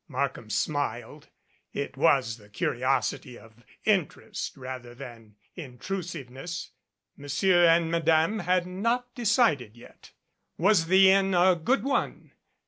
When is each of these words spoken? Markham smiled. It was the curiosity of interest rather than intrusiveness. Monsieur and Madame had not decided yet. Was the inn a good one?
Markham 0.07 0.49
smiled. 0.49 1.29
It 1.73 1.95
was 1.95 2.37
the 2.37 2.49
curiosity 2.49 3.37
of 3.37 3.63
interest 3.85 4.57
rather 4.57 4.95
than 4.95 5.35
intrusiveness. 5.55 6.71
Monsieur 7.15 7.67
and 7.67 7.91
Madame 7.91 8.39
had 8.39 8.65
not 8.65 9.13
decided 9.13 9.77
yet. 9.77 10.13
Was 10.57 10.87
the 10.87 11.11
inn 11.11 11.35
a 11.35 11.55
good 11.55 11.83
one? 11.83 12.31